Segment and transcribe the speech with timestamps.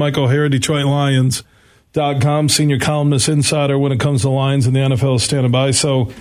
[0.00, 1.44] Mike O'Hara, Detroit Lions.
[1.92, 5.72] Dot com, senior columnist insider when it comes to Lions in the NFL standing by.
[5.72, 6.12] So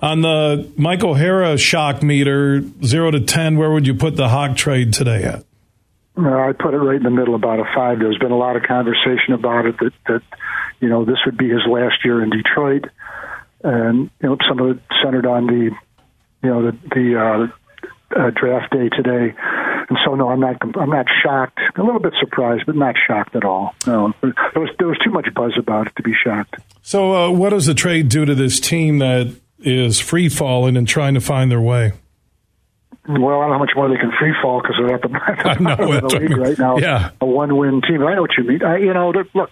[0.00, 4.56] on the Michael O'Hara shock meter, zero to ten, where would you put the Hock
[4.56, 5.44] trade today at?
[6.16, 7.98] Uh, I put it right in the middle, about a five.
[7.98, 10.22] There's been a lot of conversation about it that that
[10.80, 12.84] you know this would be his last year in Detroit,
[13.64, 15.70] and you know some of it centered on the
[16.44, 19.34] you know the the uh, uh, draft day today.
[19.88, 20.56] And so, no, I'm not.
[20.78, 21.58] I'm not shocked.
[21.76, 23.74] A little bit surprised, but not shocked at all.
[23.86, 26.56] No, there was there was too much buzz about it to be shocked.
[26.82, 30.86] So, uh, what does the trade do to this team that is free falling and
[30.86, 31.92] trying to find their way?
[33.08, 35.08] Well, I don't know how much more they can free fall because they're at the,
[35.08, 36.76] at the bottom of the league right now.
[36.76, 37.10] Yeah.
[37.22, 38.02] A one win team.
[38.02, 38.62] I know what you mean.
[38.62, 39.50] I, you know, look,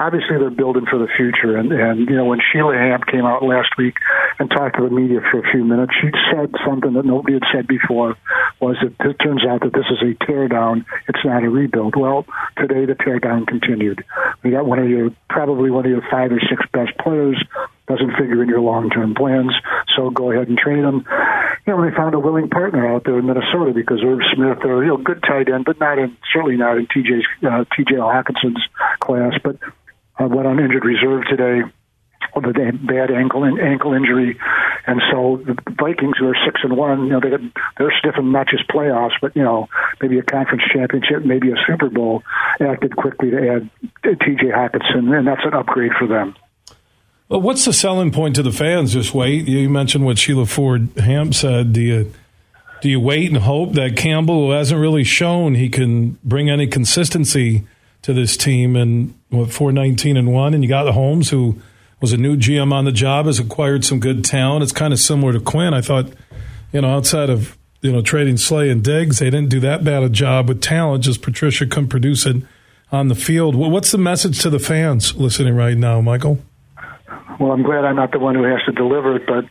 [0.00, 1.56] obviously they're building for the future.
[1.56, 3.94] And, and, you know, when Sheila Hamp came out last week
[4.42, 7.46] and talked to the media for a few minutes, she said something that nobody had
[7.54, 8.16] said before
[8.60, 10.84] was that it turns out that this is a teardown.
[11.08, 11.94] It's not a rebuild.
[11.96, 12.26] Well,
[12.58, 14.04] today the teardown continued.
[14.42, 17.42] We got one of your, probably one of your five or six best players
[17.86, 19.52] doesn't figure in your long-term plans.
[19.96, 21.06] So go ahead and trade him.
[21.66, 24.82] You know, they found a willing partner out there in Minnesota because Irv Smith, they're
[24.82, 28.62] you know good tight end, but not in certainly not in TJ's uh, TJ Hockenson's
[28.98, 29.34] class.
[29.42, 29.56] But
[30.18, 31.62] uh, went on injured reserve today
[32.34, 34.38] with a bad ankle ankle injury,
[34.86, 37.40] and so the Vikings, who are six and one, you know, they got,
[37.78, 39.68] they're sniffing not just playoffs, but you know,
[40.00, 42.22] maybe a conference championship, maybe a Super Bowl.
[42.60, 43.70] Acted quickly to add
[44.02, 44.46] T.J.
[44.46, 46.34] Hockenson, and that's an upgrade for them.
[47.28, 48.92] Well, what's the selling point to the fans?
[48.92, 49.48] Just wait.
[49.48, 51.72] You mentioned what Sheila Ford Hamp said.
[51.72, 52.12] Do you
[52.82, 56.66] do you wait and hope that Campbell, who hasn't really shown he can bring any
[56.66, 57.64] consistency
[58.02, 61.60] to this team, and what four nineteen and one, and you got Holmes, who
[62.02, 64.62] was a new GM on the job, has acquired some good talent.
[64.62, 65.72] It's kind of similar to Quinn.
[65.72, 66.12] I thought,
[66.72, 70.02] you know, outside of you know trading Slay and Diggs, they didn't do that bad
[70.02, 71.04] a job with talent.
[71.04, 72.42] Just Patricia couldn't produce it
[72.90, 73.54] on the field.
[73.54, 76.38] What's the message to the fans listening right now, Michael?
[77.40, 79.44] Well, I'm glad I'm not the one who has to deliver it, but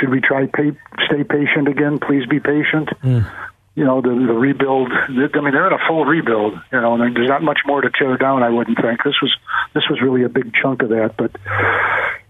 [0.00, 0.72] should we try pay,
[1.06, 1.98] stay patient again?
[1.98, 2.88] Please be patient.
[3.02, 3.30] Mm.
[3.76, 4.90] You know, the, the rebuild.
[4.90, 6.54] I mean, they're in a full rebuild.
[6.72, 8.42] You know, and there's not much more to tear down.
[8.42, 9.36] I wouldn't think this was
[9.74, 11.14] this was really a big chunk of that.
[11.18, 11.36] But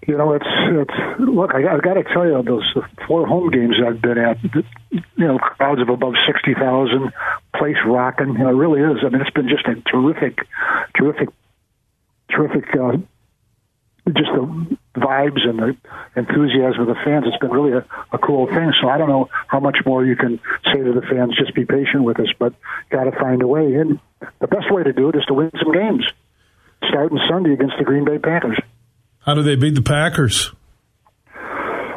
[0.06, 1.54] you know, it's it's look.
[1.54, 2.66] I, I've got to tell you, those
[3.06, 4.38] four home games I've been at,
[4.92, 7.12] you know, crowds of above sixty thousand,
[7.54, 8.34] place rocking.
[8.34, 9.04] You know, it really is.
[9.04, 10.38] I mean, it's been just a terrific,
[10.98, 11.28] terrific,
[12.28, 12.74] terrific.
[12.74, 12.98] Uh,
[14.14, 15.76] just the vibes and the
[16.14, 17.24] enthusiasm of the fans.
[17.26, 18.72] It's been really a, a cool thing.
[18.80, 21.36] So I don't know how much more you can say to the fans.
[21.38, 22.54] Just be patient with us, but
[22.90, 23.74] got to find a way.
[23.74, 23.98] And
[24.40, 26.06] the best way to do it is to win some games.
[26.88, 28.58] Starting Sunday against the Green Bay Packers.
[29.20, 30.52] How do they beat the Packers?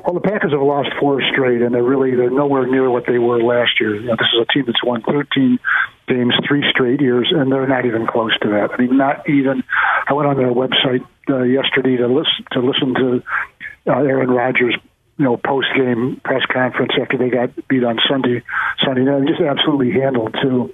[0.09, 3.19] Well, the Packers have lost four straight, and they're really they're nowhere near what they
[3.19, 3.95] were last year.
[3.95, 5.59] You know, this is a team that's won 13
[6.07, 8.71] games three straight years, and they're not even close to that.
[8.73, 9.63] I mean, not even.
[10.09, 13.23] I went on their website uh, yesterday to listen to listen to
[13.87, 14.75] uh, Aaron Rodgers
[15.19, 18.41] you know, post game press conference after they got beat on Sunday
[18.83, 20.73] Sunday night, just absolutely handled too.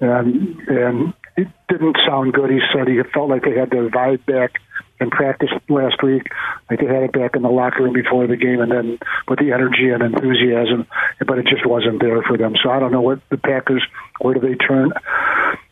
[0.00, 2.50] And and it didn't sound good.
[2.50, 4.54] He said he felt like they had their vibe back
[5.00, 6.22] in practice last week.
[6.70, 8.98] Like they had it back in the locker room before the game, and then
[9.28, 10.86] with the energy and enthusiasm,
[11.26, 12.54] but it just wasn't there for them.
[12.62, 13.84] So I don't know what the Packers.
[14.20, 14.92] Where do they turn?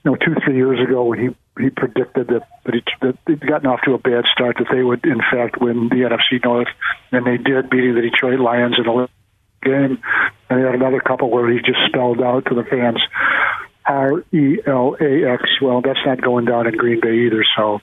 [0.05, 3.41] You know, two three years ago when he he predicted that that, he, that they'd
[3.41, 6.69] gotten off to a bad start, that they would in fact win the NFC North,
[7.11, 9.09] and they did, beating the Detroit Lions in a
[9.63, 9.99] game.
[10.49, 13.01] And they had another couple where he just spelled out to the fans
[13.85, 15.43] R E L A X.
[15.61, 17.45] Well, that's not going down in Green Bay either.
[17.57, 17.81] So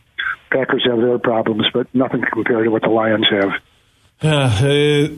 [0.52, 3.52] Packers have their problems, but nothing compared to what the Lions have.
[4.22, 5.10] Yeah,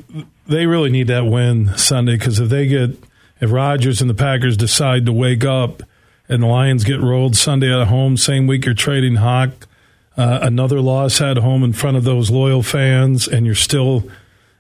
[0.47, 2.91] they really need that win Sunday because if they get
[3.39, 5.81] if Rodgers and the Packers decide to wake up
[6.31, 9.49] and the Lions get rolled Sunday at home, same week you're trading Hock,
[10.17, 14.09] uh, another loss at home in front of those loyal fans, and you're still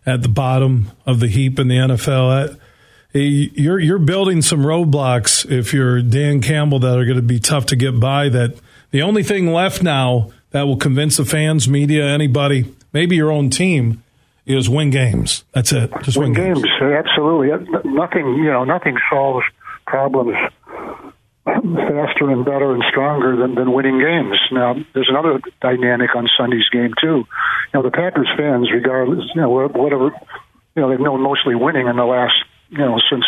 [0.05, 2.57] at the bottom of the heap in the NFL.
[3.13, 7.67] You're you're building some roadblocks if you're Dan Campbell that are going to be tough
[7.67, 8.27] to get by.
[8.27, 8.55] That
[8.91, 13.49] the only thing left now that will convince the fans, media, anybody, maybe your own
[13.49, 14.03] team,
[14.45, 15.45] is win games.
[15.53, 15.89] That's it.
[16.03, 16.63] Just win, win games.
[16.63, 16.81] games.
[16.81, 17.49] Absolutely.
[17.85, 18.35] Nothing.
[18.35, 19.45] You know, nothing solves
[19.85, 20.37] problems
[21.43, 24.37] faster and better and stronger than, than winning games.
[24.51, 27.25] Now, there's another dynamic on Sunday's game too.
[27.25, 30.11] You know, the Packers fans, regardless, you know, whatever,
[30.75, 32.35] you know, they've known mostly winning in the last,
[32.69, 33.25] you know, since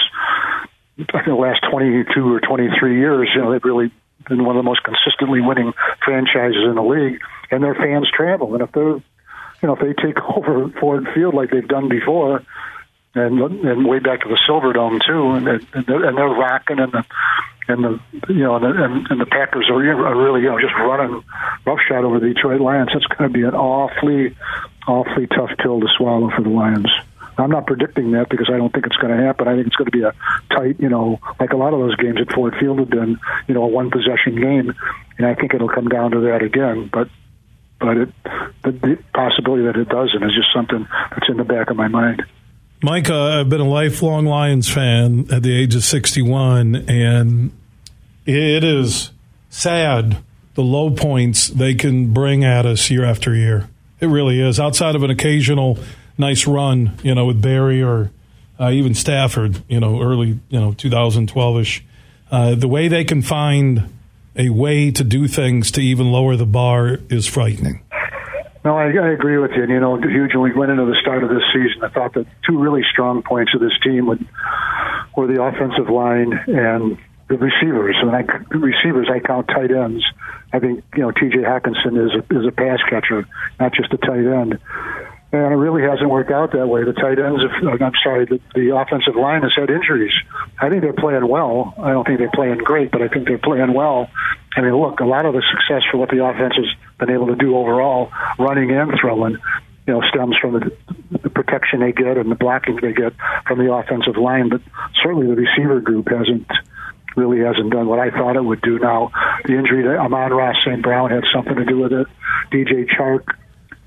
[0.98, 3.30] the last 22 or 23 years.
[3.34, 3.92] You know, they've really
[4.28, 5.74] been one of the most consistently winning
[6.04, 7.20] franchises in the league,
[7.52, 8.54] and their fans travel.
[8.54, 9.04] And if they're, you
[9.64, 12.44] know, if they take over Ford Field like they've done before,
[13.16, 17.06] and and way back to the Silverdome too, and they're, and they're rocking, and the
[17.68, 18.00] and the
[18.30, 21.24] you know and the, and, and the Packers are, really you know just running
[21.66, 22.90] roughshod over the Detroit Lions.
[22.94, 24.36] It's going to be an awfully
[24.88, 26.90] awfully tough pill to swallow for the Lions.
[27.38, 29.48] I'm not predicting that because I don't think it's going to happen.
[29.48, 30.14] I think it's going to be a
[30.56, 33.18] tight, you know, like a lot of those games at Ford Field have been,
[33.48, 34.74] you know, a one possession game,
[35.18, 36.90] and I think it'll come down to that again.
[36.92, 37.10] But
[37.80, 38.10] but it,
[38.64, 41.88] the, the possibility that it doesn't is just something that's in the back of my
[41.88, 42.24] mind.
[42.86, 47.52] Mike, uh, I've been a lifelong Lions fan at the age of 61, and
[48.26, 49.12] it is
[49.50, 50.18] sad
[50.56, 53.70] the low points they can bring at us year after year.
[54.02, 54.60] It really is.
[54.60, 55.80] Outside of an occasional
[56.18, 58.12] nice run, you know, with Barry or
[58.60, 61.86] uh, even Stafford, you know, early, you know, 2012 ish,
[62.32, 63.94] uh, the way they can find
[64.36, 67.82] a way to do things to even lower the bar is frightening.
[68.64, 69.64] No, I, I agree with you.
[69.64, 70.34] And, you know, huge.
[70.34, 73.22] When we went into the start of this season, I thought that two really strong
[73.22, 74.26] points of this team would,
[75.16, 77.98] were the offensive line and the receivers.
[78.02, 78.22] And I,
[78.56, 80.04] receivers, I count tight ends.
[80.54, 81.38] I think you know T.J.
[81.40, 83.28] Hockenson is a, is a pass catcher,
[83.60, 84.60] not just a tight end.
[85.34, 86.84] And it really hasn't worked out that way.
[86.84, 90.14] The tight ends, have, uh, I'm sorry, the, the offensive line has had injuries.
[90.62, 91.74] I think they're playing well.
[91.80, 94.12] I don't think they're playing great, but I think they're playing well.
[94.56, 96.68] I mean, look, a lot of the success for what the offense has
[97.00, 99.40] been able to do overall, running and throwing,
[99.88, 100.72] you know, stems from the,
[101.24, 103.14] the protection they get and the blocking they get
[103.48, 104.50] from the offensive line.
[104.50, 104.62] But
[105.02, 106.46] certainly the receiver group hasn't
[107.16, 108.78] really hasn't done what I thought it would do.
[108.78, 109.12] Now,
[109.46, 110.84] the injury to Amon-Ra St.
[110.84, 112.08] Brown had something to do with it.
[112.52, 113.36] DJ Chark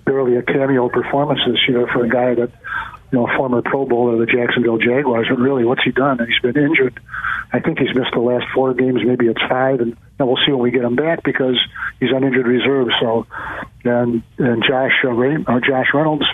[0.07, 2.51] barely a cameo performance this year for a guy that,
[3.13, 5.27] you know, former Pro Bowler of the Jacksonville Jaguars.
[5.29, 6.21] But really, what's he done?
[6.21, 6.99] And he's been injured.
[7.53, 9.01] I think he's missed the last four games.
[9.05, 11.59] Maybe it's five, and then we'll see when we get him back because
[12.01, 12.89] he's on injured reserve.
[13.01, 13.27] So,
[13.85, 16.27] and and Josh uh, Ray, uh, Josh Reynolds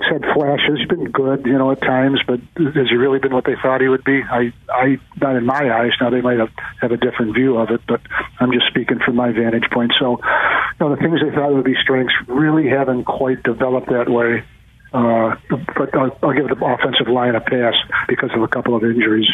[0.00, 0.78] had flashes.
[0.78, 3.80] He's been good, you know, at times, but has he really been what they thought
[3.80, 4.22] he would be?
[4.22, 5.92] I, I, not in my eyes.
[6.00, 6.50] Now they might have
[6.80, 8.00] have a different view of it, but
[8.38, 9.92] I'm just speaking from my vantage point.
[9.98, 14.08] So, you know, the things they thought would be strengths really haven't quite developed that
[14.08, 14.44] way.
[14.92, 15.36] Uh,
[15.76, 17.74] but I'll, I'll give the offensive line a pass
[18.08, 19.28] because of a couple of injuries.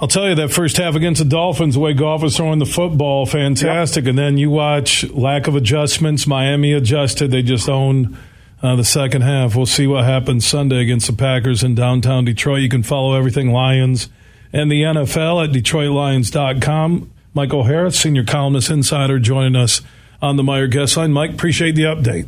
[0.00, 2.66] I'll tell you that first half against the Dolphins, the way Goff was throwing the
[2.66, 4.04] football, fantastic.
[4.04, 4.10] Yep.
[4.10, 6.26] And then you watch lack of adjustments.
[6.26, 8.16] Miami adjusted; they just owned
[8.64, 9.54] uh, the second half.
[9.54, 12.62] We'll see what happens Sunday against the Packers in downtown Detroit.
[12.62, 14.08] You can follow everything Lions
[14.54, 17.10] and the NFL at DetroitLions.com.
[17.34, 19.82] Michael O'Hara, senior columnist insider, joining us
[20.22, 21.12] on the Meijer Guest Line.
[21.12, 22.26] Mike, appreciate the update.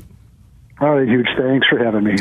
[0.78, 2.16] All right, huge thanks for having me.